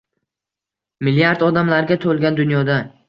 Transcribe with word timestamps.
Milliard 1.09 1.45
odamlarga 1.49 1.99
to‘lgan 2.07 2.41
dunyoda 2.41 2.81